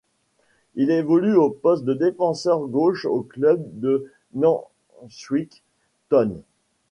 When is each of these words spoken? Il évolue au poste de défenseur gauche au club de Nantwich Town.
Il 0.73 0.89
évolue 0.89 1.35
au 1.37 1.51
poste 1.51 1.83
de 1.85 1.93
défenseur 1.93 2.65
gauche 2.65 3.05
au 3.05 3.21
club 3.21 3.61
de 3.79 4.11
Nantwich 4.33 5.61
Town. 6.09 6.41